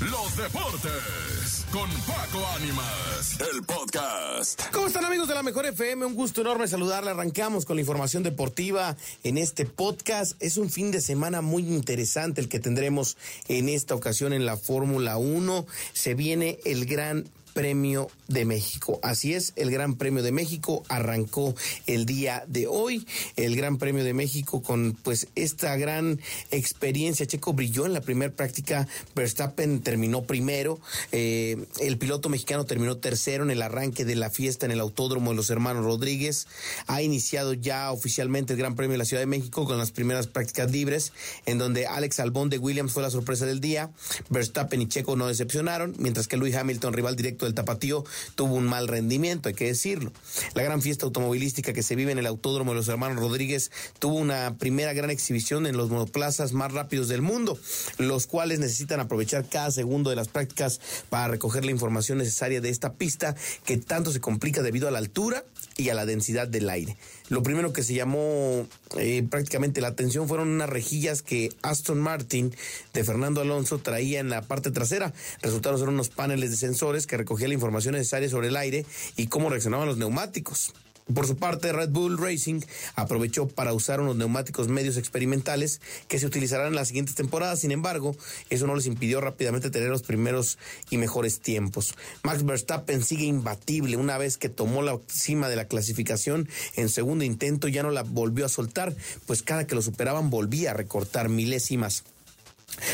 los 0.00 0.34
deportes 0.34 1.66
con 1.70 1.88
Paco 2.06 2.46
Ánimas, 2.56 3.38
el 3.52 3.62
podcast. 3.62 4.60
¿Cómo 4.72 4.86
están 4.86 5.04
amigos 5.04 5.28
de 5.28 5.34
la 5.34 5.42
Mejor 5.42 5.66
FM? 5.66 6.06
Un 6.06 6.14
gusto 6.14 6.40
enorme 6.40 6.66
saludarle. 6.66 7.10
Arrancamos 7.10 7.66
con 7.66 7.76
la 7.76 7.82
información 7.82 8.22
deportiva 8.22 8.96
en 9.24 9.36
este 9.36 9.66
podcast. 9.66 10.40
Es 10.40 10.56
un 10.56 10.70
fin 10.70 10.90
de 10.90 11.02
semana 11.02 11.42
muy 11.42 11.68
interesante 11.68 12.40
el 12.40 12.48
que 12.48 12.60
tendremos 12.60 13.18
en 13.48 13.68
esta 13.68 13.94
ocasión 13.94 14.32
en 14.32 14.46
la 14.46 14.56
Fórmula 14.56 15.18
1. 15.18 15.66
Se 15.92 16.14
viene 16.14 16.58
el 16.64 16.86
gran 16.86 17.28
Premio 17.60 18.08
de 18.26 18.46
México. 18.46 18.98
Así 19.02 19.34
es, 19.34 19.52
el 19.54 19.70
Gran 19.70 19.96
Premio 19.96 20.22
de 20.22 20.32
México 20.32 20.82
arrancó 20.88 21.54
el 21.86 22.06
día 22.06 22.42
de 22.46 22.66
hoy. 22.66 23.06
El 23.36 23.54
Gran 23.54 23.76
Premio 23.76 24.02
de 24.02 24.14
México 24.14 24.62
con 24.62 24.96
pues 25.02 25.28
esta 25.34 25.76
gran 25.76 26.20
experiencia. 26.50 27.26
Checo 27.26 27.52
brilló 27.52 27.84
en 27.84 27.92
la 27.92 28.00
primera 28.00 28.32
práctica. 28.32 28.88
Verstappen 29.14 29.82
terminó 29.82 30.22
primero. 30.22 30.80
Eh, 31.12 31.58
el 31.80 31.98
piloto 31.98 32.30
mexicano 32.30 32.64
terminó 32.64 32.96
tercero 32.96 33.44
en 33.44 33.50
el 33.50 33.60
arranque 33.60 34.06
de 34.06 34.14
la 34.16 34.30
fiesta 34.30 34.64
en 34.64 34.72
el 34.72 34.80
Autódromo 34.80 35.32
de 35.32 35.36
los 35.36 35.50
Hermanos 35.50 35.84
Rodríguez. 35.84 36.46
Ha 36.86 37.02
iniciado 37.02 37.52
ya 37.52 37.92
oficialmente 37.92 38.54
el 38.54 38.58
Gran 38.58 38.74
Premio 38.74 38.92
de 38.92 38.98
la 38.98 39.04
Ciudad 39.04 39.20
de 39.20 39.26
México 39.26 39.66
con 39.66 39.76
las 39.76 39.90
primeras 39.90 40.28
prácticas 40.28 40.70
libres, 40.70 41.12
en 41.44 41.58
donde 41.58 41.86
Alex 41.86 42.20
Albón 42.20 42.48
de 42.48 42.56
Williams 42.56 42.94
fue 42.94 43.02
la 43.02 43.10
sorpresa 43.10 43.44
del 43.44 43.60
día. 43.60 43.90
Verstappen 44.30 44.80
y 44.80 44.88
Checo 44.88 45.14
no 45.14 45.26
decepcionaron, 45.26 45.94
mientras 45.98 46.26
que 46.26 46.38
Luis 46.38 46.54
Hamilton, 46.54 46.94
rival 46.94 47.16
directo 47.16 47.49
el 47.50 47.54
Tapatío 47.54 48.04
tuvo 48.34 48.54
un 48.54 48.64
mal 48.64 48.88
rendimiento, 48.88 49.48
hay 49.48 49.54
que 49.54 49.66
decirlo. 49.66 50.12
La 50.54 50.62
gran 50.62 50.80
fiesta 50.80 51.04
automovilística 51.04 51.72
que 51.72 51.82
se 51.82 51.96
vive 51.96 52.12
en 52.12 52.18
el 52.18 52.26
Autódromo 52.26 52.70
de 52.72 52.76
los 52.76 52.88
Hermanos 52.88 53.18
Rodríguez 53.18 53.70
tuvo 53.98 54.14
una 54.14 54.56
primera 54.58 54.92
gran 54.92 55.10
exhibición 55.10 55.66
en 55.66 55.76
los 55.76 55.90
monoplazas 55.90 56.52
más 56.52 56.72
rápidos 56.72 57.08
del 57.08 57.22
mundo, 57.22 57.58
los 57.98 58.26
cuales 58.26 58.58
necesitan 58.58 59.00
aprovechar 59.00 59.48
cada 59.48 59.70
segundo 59.70 60.10
de 60.10 60.16
las 60.16 60.28
prácticas 60.28 60.80
para 61.08 61.28
recoger 61.28 61.64
la 61.64 61.70
información 61.70 62.18
necesaria 62.18 62.60
de 62.60 62.70
esta 62.70 62.94
pista 62.94 63.34
que 63.64 63.76
tanto 63.76 64.12
se 64.12 64.20
complica 64.20 64.62
debido 64.62 64.88
a 64.88 64.90
la 64.90 64.98
altura 64.98 65.44
y 65.76 65.88
a 65.88 65.94
la 65.94 66.06
densidad 66.06 66.48
del 66.48 66.70
aire. 66.70 66.96
Lo 67.28 67.42
primero 67.42 67.72
que 67.72 67.82
se 67.82 67.94
llamó 67.94 68.66
eh, 68.98 69.22
prácticamente 69.28 69.80
la 69.80 69.88
atención 69.88 70.26
fueron 70.26 70.48
unas 70.48 70.68
rejillas 70.68 71.22
que 71.22 71.52
Aston 71.62 72.00
Martin 72.00 72.52
de 72.92 73.04
Fernando 73.04 73.40
Alonso 73.40 73.78
traía 73.78 74.18
en 74.18 74.30
la 74.30 74.42
parte 74.42 74.70
trasera. 74.72 75.12
Resultaron 75.40 75.78
ser 75.78 75.88
unos 75.88 76.08
paneles 76.08 76.50
de 76.50 76.56
sensores 76.56 77.06
que 77.06 77.16
recogían 77.30 77.50
la 77.50 77.54
información 77.54 77.94
necesaria 77.94 78.28
sobre 78.28 78.48
el 78.48 78.56
aire 78.56 78.84
y 79.16 79.28
cómo 79.28 79.50
reaccionaban 79.50 79.86
los 79.86 79.98
neumáticos. 79.98 80.74
Por 81.14 81.28
su 81.28 81.36
parte, 81.36 81.72
Red 81.72 81.90
Bull 81.90 82.18
Racing 82.18 82.60
aprovechó 82.96 83.46
para 83.46 83.72
usar 83.72 84.00
unos 84.00 84.16
neumáticos 84.16 84.66
medios 84.66 84.96
experimentales 84.96 85.80
que 86.08 86.18
se 86.18 86.26
utilizarán 86.26 86.68
en 86.68 86.74
las 86.74 86.88
siguientes 86.88 87.14
temporadas. 87.14 87.60
Sin 87.60 87.70
embargo, 87.70 88.16
eso 88.48 88.66
no 88.66 88.74
les 88.74 88.86
impidió 88.86 89.20
rápidamente 89.20 89.70
tener 89.70 89.90
los 89.90 90.02
primeros 90.02 90.58
y 90.90 90.98
mejores 90.98 91.38
tiempos. 91.38 91.94
Max 92.24 92.44
Verstappen 92.44 93.04
sigue 93.04 93.26
imbatible. 93.26 93.96
Una 93.96 94.18
vez 94.18 94.36
que 94.36 94.48
tomó 94.48 94.82
la 94.82 94.98
cima 95.06 95.48
de 95.48 95.56
la 95.56 95.66
clasificación 95.66 96.48
en 96.74 96.88
segundo 96.88 97.24
intento, 97.24 97.68
ya 97.68 97.84
no 97.84 97.90
la 97.90 98.02
volvió 98.02 98.44
a 98.44 98.48
soltar, 98.48 98.92
pues 99.26 99.42
cada 99.42 99.68
que 99.68 99.76
lo 99.76 99.82
superaban 99.82 100.30
volvía 100.30 100.72
a 100.72 100.74
recortar 100.74 101.28
milésimas. 101.28 102.02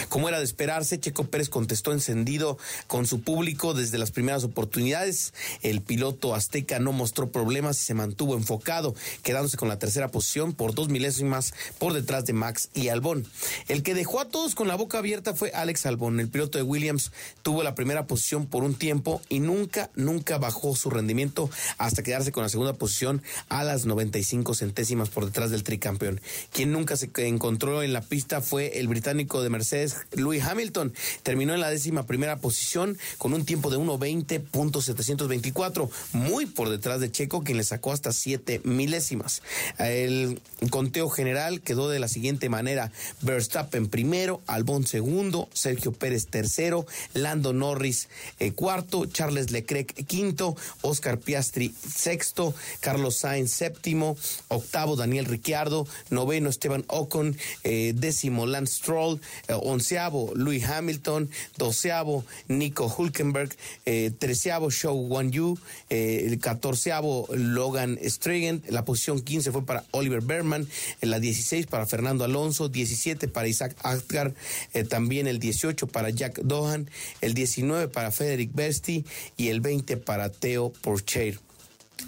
Como 0.09 0.29
era 0.29 0.39
de 0.39 0.45
esperarse, 0.45 0.99
Checo 0.99 1.25
Pérez 1.25 1.49
contestó 1.49 1.93
encendido 1.93 2.59
con 2.87 3.07
su 3.07 3.21
público 3.21 3.75
desde 3.75 3.99
las 3.99 4.11
primeras 4.11 4.45
oportunidades. 4.45 5.35
El 5.63 5.83
piloto 5.83 6.35
azteca 6.35 6.79
no 6.79 6.93
mostró 6.93 7.31
problemas 7.31 7.81
y 7.81 7.85
se 7.85 7.95
mantuvo 7.95 8.35
enfocado, 8.35 8.95
quedándose 9.23 9.57
con 9.57 9.69
la 9.69 9.79
tercera 9.79 10.09
posición 10.09 10.53
por 10.55 10.75
dos 10.75 10.89
milésimas 10.89 11.55
por 11.79 11.93
detrás 11.93 12.25
de 12.25 12.33
Max 12.33 12.71
y 12.75 12.89
Albón. 12.89 13.27
El 13.69 13.83
que 13.83 13.95
dejó 13.95 14.21
a 14.21 14.29
todos 14.29 14.55
con 14.55 14.69
la 14.69 14.77
boca 14.77 14.99
abierta 14.99 15.35
fue 15.35 15.51
Alex 15.51 15.87
Albón. 15.87 16.21
El 16.21 16.29
piloto 16.29 16.59
de 16.59 16.65
Williams 16.65 17.13
tuvo 17.43 17.63
la 17.63 17.75
primera 17.75 18.07
posición 18.07 18.47
por 18.47 18.65
un 18.65 18.75
tiempo 18.75 19.21
y 19.29 19.41
nunca, 19.41 19.91
nunca 19.95 20.39
bajó 20.39 20.75
su 20.75 20.91
rendimiento 20.91 21.51
hasta 21.79 22.03
quedarse 22.03 22.33
con 22.33 22.43
la 22.43 22.49
segunda 22.49 22.73
posición 22.73 23.23
a 23.49 23.65
las 23.65 23.87
95 23.87 24.55
centésimas 24.55 25.11
por 25.11 25.27
detrás 25.27 25.51
del 25.51 25.63
tricampeón. 25.63 26.21
Quien 26.53 26.73
nunca 26.73 26.97
se 26.97 27.11
encontró 27.17 27.83
en 27.83 27.93
la 27.93 28.01
pista 28.01 28.41
fue 28.41 28.79
el 28.79 28.89
británico 28.89 29.43
de 29.43 29.51
Mercedes 29.51 29.66
Louis 30.13 30.43
Hamilton. 30.43 30.93
Terminó 31.23 31.55
en 31.55 31.61
la 31.61 31.71
décima 31.71 32.07
primera 32.07 32.37
posición 32.37 32.97
con 33.19 33.35
un 33.35 33.45
tiempo 33.45 33.71
de 33.71 33.79
1.20.724, 33.79 35.91
muy 36.13 36.47
por 36.47 36.69
detrás 36.69 37.01
de 37.01 37.11
Checo, 37.11 37.43
quien 37.43 37.59
le 37.59 37.65
sacó 37.65 37.93
hasta 37.93 38.13
siete 38.13 38.61
milésimas. 38.65 39.43
El 39.79 40.41
conteo 40.71 41.11
general 41.11 41.61
quedó 41.61 41.89
de 41.89 41.99
la 41.99 42.09
siguiente 42.09 42.49
manera: 42.49 42.93
Verstappen 43.23 43.89
primero, 43.89 44.41
Albon 44.47 44.87
segundo, 44.87 45.49
Sergio 45.53 45.93
Pérez 45.93 46.27
tercero, 46.27 46.87
Lando 47.15 47.53
Norris 47.53 48.09
eh, 48.39 48.53
cuarto, 48.53 49.07
Charles 49.07 49.51
Leclerc 49.51 50.07
quinto, 50.07 50.57
Oscar 50.83 51.19
Piastri 51.19 51.75
sexto, 51.75 52.55
Carlos 52.81 53.17
Sainz 53.17 53.51
séptimo, 53.51 54.17
octavo 54.49 54.97
Daniel 54.97 55.27
Ricciardo, 55.27 55.87
noveno 56.11 56.51
Esteban 56.51 56.85
Ocon, 56.89 57.37
eh, 57.65 57.93
décimo 57.95 58.47
Lance 58.47 58.77
Stroll, 58.77 59.21
onceavo 59.59 60.33
Louis 60.35 60.65
Hamilton, 60.65 61.31
doceavo 61.57 62.25
Nico 62.49 62.87
Hulkenberg, 62.87 63.55
eh, 63.85 64.11
treceavo 64.19 64.71
Show 64.71 64.97
Wan 65.09 65.31
Yu, 65.31 65.59
eh, 65.91 66.25
el 66.27 66.39
catorceavo 66.39 67.29
Logan 67.31 67.99
Strigan, 68.03 68.63
la 68.69 68.85
posición 68.85 69.21
15 69.21 69.53
fue 69.53 69.65
para 69.65 69.85
Oliver 69.91 70.21
Berman, 70.21 70.67
la 71.01 71.21
16 71.21 71.67
para 71.67 71.87
Fernando 71.87 72.25
Alonso, 72.25 72.69
17 72.69 73.29
para 73.29 73.49
Isaac 73.49 73.77
Asgar, 73.83 74.35
eh, 74.75 74.85
también 74.85 75.27
el 75.27 75.39
18 75.39 75.87
para 75.87 76.11
Jack 76.11 76.41
Dohan, 76.43 76.91
el 77.21 77.35
19 77.35 77.89
para 77.89 78.11
Frederick 78.11 78.51
Besti 78.55 79.05
y 79.37 79.49
el 79.49 79.61
20 79.61 79.97
para 79.97 80.31
Theo 80.31 80.73
Porcher 80.81 81.39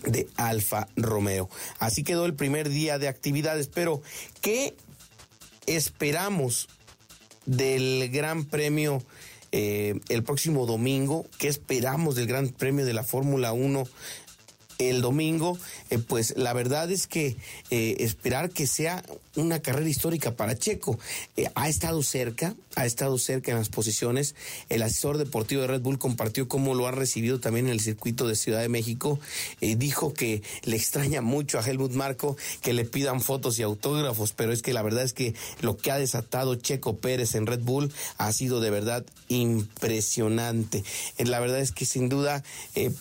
de 0.07 0.29
Alfa 0.37 0.89
Romeo. 0.97 1.49
Así 1.79 2.05
quedó 2.05 2.27
el 2.27 2.35
primer 2.35 2.69
día 2.69 2.99
de 2.99 3.09
actividades, 3.09 3.69
pero 3.69 4.03
¿qué 4.41 4.75
esperamos 5.67 6.69
del 7.49 8.11
Gran 8.11 8.45
Premio 8.45 9.03
eh, 9.51 9.99
el 10.09 10.23
próximo 10.23 10.67
domingo. 10.67 11.27
¿Qué 11.39 11.49
esperamos 11.49 12.15
del 12.15 12.27
Gran 12.27 12.51
Premio 12.51 12.85
de 12.85 12.93
la 12.93 13.03
Fórmula 13.03 13.53
1 13.53 13.85
el 14.79 15.03
domingo, 15.03 15.59
eh, 15.91 15.99
pues 15.99 16.35
la 16.37 16.53
verdad 16.53 16.91
es 16.91 17.09
que 17.09 17.37
eh, 17.71 17.97
esperar 17.99 18.51
que 18.51 18.69
sea 18.69 19.05
una 19.35 19.61
carrera 19.61 19.89
histórica 19.89 20.37
para 20.37 20.57
Checo. 20.57 20.99
Eh, 21.37 21.49
ha 21.57 21.69
estado 21.69 22.03
cerca, 22.05 22.55
ha 22.77 22.87
estado 22.87 23.19
cerca 23.19 23.51
en 23.51 23.59
las 23.59 23.71
posiciones. 23.71 24.37
El 24.69 24.83
asesor 24.83 25.19
deportivo 25.19 25.63
de 25.63 25.67
Red 25.67 25.81
Bull 25.81 25.99
compartió 25.99 26.47
cómo 26.47 26.77
lo 26.77 26.87
ha 26.87 26.93
recibido 26.93 27.41
también 27.41 27.67
en 27.67 27.73
el 27.73 27.81
circuito 27.81 28.29
de 28.29 28.37
Ciudad 28.37 28.61
de 28.61 28.69
México. 28.69 29.19
dijo 29.61 30.15
que 30.15 30.43
le 30.63 30.77
extraña 30.77 31.23
mucho 31.23 31.59
a 31.59 31.63
Helmut 31.63 31.93
Marco 31.93 32.37
que 32.63 32.73
le 32.73 32.85
pidan 32.85 33.21
fotos 33.21 33.59
y 33.59 33.63
autógrafos, 33.63 34.33
pero 34.33 34.53
es 34.53 34.63
que 34.63 34.73
la 34.73 34.83
verdad 34.83 35.03
es 35.03 35.13
que 35.13 35.35
lo 35.61 35.77
que 35.77 35.91
ha 35.91 35.99
desatado 35.99 36.55
Checo 36.55 36.97
Pérez 36.97 37.35
en 37.35 37.47
Red 37.47 37.61
Bull 37.61 37.93
ha 38.17 38.33
sido 38.33 38.61
de 38.61 38.71
verdad 38.71 39.05
impresionante. 39.29 40.85
la 41.19 41.41
verdad 41.41 41.61
es 41.61 41.73
que 41.73 41.85
sin 41.85 42.09
duda, 42.09 42.43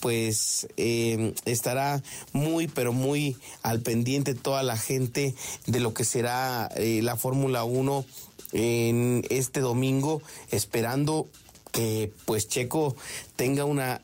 pues 0.01 0.67
está 0.77 1.66
estará 1.67 2.01
muy, 2.31 2.69
pero 2.69 2.93
muy 2.93 3.35
al 3.61 3.81
pendiente 3.81 4.35
toda 4.35 4.63
la 4.63 4.77
gente 4.77 5.35
de 5.65 5.81
lo 5.81 5.93
que 5.93 6.05
será 6.05 6.69
eh, 6.77 7.01
la 7.03 7.17
Fórmula 7.17 7.65
1 7.65 8.05
en 8.53 9.25
este 9.29 9.59
domingo, 9.59 10.21
esperando 10.49 11.27
que 11.73 12.13
pues 12.23 12.47
Checo 12.47 12.95
tenga 13.35 13.65
una 13.65 14.01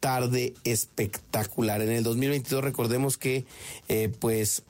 tarde 0.00 0.52
espectacular. 0.64 1.80
En 1.80 1.92
el 1.92 2.02
2022 2.02 2.62
recordemos 2.62 3.16
que 3.16 3.46
eh, 3.88 4.12
pues 4.20 4.62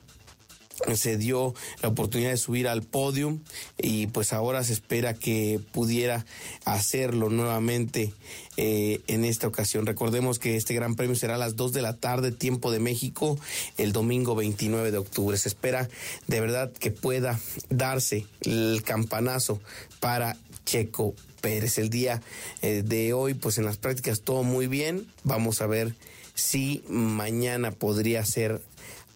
se 0.95 1.17
dio 1.17 1.53
la 1.81 1.89
oportunidad 1.89 2.31
de 2.31 2.37
subir 2.37 2.67
al 2.67 2.83
podium 2.83 3.39
y 3.77 4.07
pues 4.07 4.33
ahora 4.33 4.63
se 4.63 4.73
espera 4.73 5.13
que 5.13 5.59
pudiera 5.71 6.25
hacerlo 6.65 7.29
nuevamente 7.29 8.13
eh, 8.57 9.01
en 9.07 9.25
esta 9.25 9.47
ocasión. 9.47 9.85
Recordemos 9.85 10.39
que 10.39 10.55
este 10.57 10.73
gran 10.73 10.95
premio 10.95 11.15
será 11.15 11.35
a 11.35 11.37
las 11.37 11.55
2 11.55 11.73
de 11.73 11.81
la 11.81 11.97
tarde, 11.97 12.31
tiempo 12.31 12.71
de 12.71 12.79
México, 12.79 13.37
el 13.77 13.91
domingo 13.91 14.35
29 14.35 14.91
de 14.91 14.97
octubre. 14.97 15.37
Se 15.37 15.49
espera 15.49 15.89
de 16.27 16.41
verdad 16.41 16.71
que 16.71 16.91
pueda 16.91 17.39
darse 17.69 18.25
el 18.41 18.83
campanazo 18.83 19.61
para 19.99 20.37
Checo 20.65 21.15
Pérez. 21.41 21.77
El 21.77 21.89
día 21.89 22.21
eh, 22.61 22.83
de 22.85 23.13
hoy, 23.13 23.33
pues 23.33 23.57
en 23.57 23.65
las 23.65 23.77
prácticas 23.77 24.21
todo 24.21 24.43
muy 24.43 24.67
bien. 24.67 25.07
Vamos 25.23 25.61
a 25.61 25.67
ver 25.67 25.95
si 26.35 26.83
mañana 26.87 27.71
podría 27.71 28.25
ser 28.25 28.61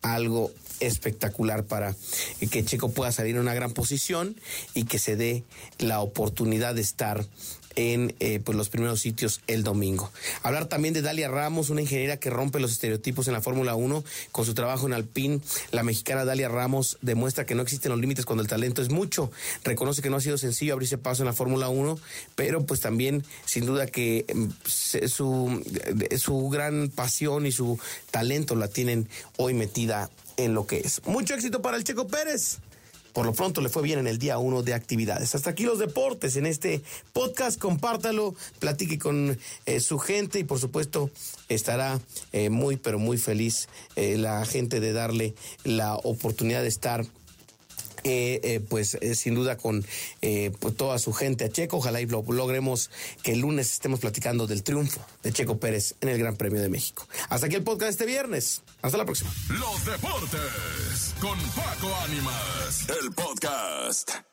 algo 0.01 0.51
espectacular 0.88 1.63
para 1.63 1.95
que 2.51 2.65
Checo 2.65 2.91
pueda 2.91 3.12
salir 3.12 3.35
en 3.35 3.41
una 3.41 3.53
gran 3.53 3.71
posición 3.71 4.35
y 4.74 4.85
que 4.85 5.00
se 5.00 5.15
dé 5.15 5.44
la 5.80 6.01
oportunidad 6.01 6.75
de 6.75 6.81
estar 6.81 7.25
en 7.75 8.15
eh, 8.19 8.39
pues 8.44 8.57
los 8.57 8.69
primeros 8.69 9.00
sitios 9.00 9.41
el 9.47 9.63
domingo. 9.63 10.12
Hablar 10.41 10.68
también 10.68 10.94
de 10.94 11.01
Dalia 11.01 11.27
Ramos, 11.27 11.69
una 11.69 11.81
ingeniera 11.81 12.18
que 12.18 12.30
rompe 12.30 12.59
los 12.59 12.71
estereotipos 12.71 13.27
en 13.27 13.33
la 13.33 13.41
Fórmula 13.41 13.75
1 13.75 14.03
con 14.31 14.45
su 14.45 14.53
trabajo 14.53 14.85
en 14.88 14.94
Alpine. 14.94 15.41
La 15.71 15.83
mexicana 15.83 16.25
Dalia 16.25 16.50
Ramos 16.50 16.97
demuestra 17.01 17.45
que 17.45 17.56
no 17.56 17.62
existen 17.62 17.91
los 17.91 18.00
límites 18.00 18.25
cuando 18.25 18.44
el 18.44 18.50
talento 18.50 18.81
es 18.81 18.89
mucho. 18.89 19.31
Reconoce 19.63 20.01
que 20.01 20.09
no 20.09 20.18
ha 20.18 20.21
sido 20.21 20.38
sencillo 20.38 20.74
abrirse 20.74 20.97
paso 20.97 21.24
en 21.24 21.27
la 21.27 21.33
Fórmula 21.33 21.69
1, 21.69 21.97
pero 22.36 22.65
pues 22.65 22.79
también 22.79 23.24
sin 23.45 23.65
duda 23.65 23.88
que 23.88 24.25
mm, 24.33 24.47
su, 24.65 25.63
su 26.18 26.50
gran 26.50 26.89
pasión 26.89 27.45
y 27.45 27.51
su 27.51 27.79
talento 28.12 28.56
la 28.56 28.68
tienen 28.68 29.07
hoy 29.38 29.53
metida 29.53 30.09
en 30.38 30.53
lo 30.53 30.65
que 30.68 30.80
es. 30.80 31.01
Mucho 31.06 31.33
éxito 31.33 31.62
para 31.62 31.77
el 31.77 31.83
Checo 31.83 32.07
Pérez. 32.07 32.59
Por 33.13 33.27
lo 33.27 33.33
pronto 33.33 33.62
le 33.62 33.69
fue 33.69 33.83
bien 33.83 34.00
en 34.00 34.07
el 34.07 34.18
día 34.18 34.39
uno 34.39 34.63
de 34.63 34.74
actividades. 34.74 35.35
Hasta 35.35 35.51
aquí 35.51 35.63
los 35.65 35.77
deportes 35.77 36.35
en 36.35 36.47
este 36.47 36.81
podcast. 37.13 37.59
Compártalo, 37.59 38.33
platique 38.57 38.97
con 38.97 39.38
eh, 39.68 39.80
su 39.80 40.00
gente 40.00 40.39
y 40.39 40.44
por 40.44 40.59
supuesto 40.59 41.12
estará 41.47 42.00
eh, 42.31 42.50
muy, 42.50 42.77
pero 42.77 42.97
muy 42.97 43.19
feliz 43.19 43.69
eh, 43.95 44.18
la 44.18 44.44
gente 44.45 44.80
de 44.80 44.94
darle 44.94 45.35
la 45.63 45.95
oportunidad 45.95 46.63
de 46.63 46.69
estar 46.69 47.06
eh, 48.03 48.39
eh, 48.44 48.59
pues 48.67 48.97
eh, 49.01 49.15
sin 49.15 49.35
duda 49.35 49.57
con 49.57 49.85
pues, 50.21 50.77
toda 50.77 51.00
su 51.00 51.13
gente 51.13 51.45
a 51.45 51.50
Checo. 51.50 51.77
Ojalá 51.77 52.01
y 52.01 52.05
logremos 52.05 52.89
que 53.21 53.33
el 53.33 53.39
lunes 53.39 53.71
estemos 53.71 54.00
platicando 54.00 54.47
del 54.47 54.63
triunfo 54.63 55.05
de 55.21 55.31
Checo 55.31 55.57
Pérez 55.57 55.95
en 56.01 56.09
el 56.09 56.17
Gran 56.17 56.35
Premio 56.35 56.61
de 56.61 56.69
México. 56.69 57.07
Hasta 57.29 57.47
aquí 57.47 57.55
el 57.55 57.63
podcast 57.63 57.91
este 57.91 58.05
viernes. 58.05 58.61
Hasta 58.81 58.97
la 58.97 59.05
próxima. 59.05 59.31
Los 59.50 59.85
deportes 59.85 61.15
con 61.19 61.39
Paco 61.51 61.95
Ánimas, 62.05 62.89
el 62.89 63.11
podcast. 63.11 64.32